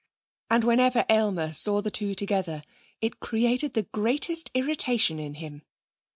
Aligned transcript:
And 0.49 0.63
whenever 0.63 1.05
Aylmer 1.11 1.53
saw 1.53 1.83
the 1.83 1.91
two 1.91 2.15
together, 2.15 2.63
it 3.01 3.19
created 3.19 3.73
the 3.73 3.83
greatest 3.93 4.49
irritation 4.55 5.19
in 5.19 5.35
him. 5.35 5.61